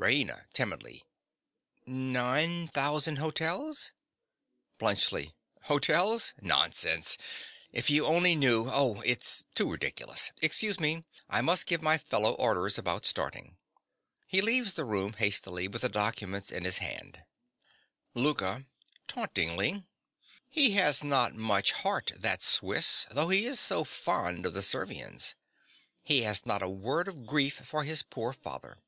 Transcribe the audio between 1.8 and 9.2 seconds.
Nine thousand hotels? BLUNTSCHLI. Hotels! Nonsense. If you only knew!—oh,